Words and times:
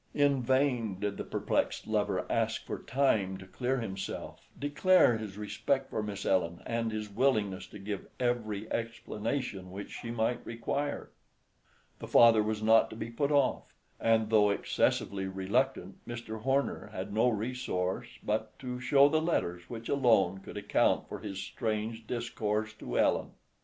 In 0.15 0.41
vain 0.41 0.99
did 0.99 1.17
the 1.17 1.23
perplexed 1.23 1.85
lover 1.85 2.25
ask 2.27 2.65
for 2.65 2.81
time 2.81 3.37
to 3.37 3.45
clear 3.45 3.79
himself, 3.79 4.41
declare 4.57 5.15
his 5.15 5.37
respect 5.37 5.91
for 5.91 6.01
Miss 6.01 6.25
Ellen 6.25 6.63
and 6.65 6.91
his 6.91 7.07
willingness 7.07 7.67
to 7.67 7.77
give 7.77 8.07
every 8.19 8.67
explanation 8.73 9.69
which 9.69 9.91
she 9.91 10.09
might 10.09 10.43
require; 10.43 11.11
the 11.99 12.07
father 12.07 12.41
was 12.41 12.63
not 12.63 12.89
to 12.89 12.95
be 12.95 13.11
put 13.11 13.31
off; 13.31 13.75
and 13.99 14.31
though 14.31 14.49
excessively 14.49 15.27
reluctant, 15.27 16.03
Mr. 16.07 16.41
Horner 16.41 16.87
had 16.91 17.13
no 17.13 17.29
resource 17.29 18.07
but 18.23 18.57
to 18.57 18.79
show 18.79 19.07
the 19.07 19.21
letters 19.21 19.69
which 19.69 19.87
alone 19.87 20.39
could 20.39 20.57
account 20.57 21.07
for 21.07 21.19
his 21.19 21.37
strange 21.39 22.07
discourse 22.07 22.73
to 22.79 22.97
Ellen. 22.97 23.33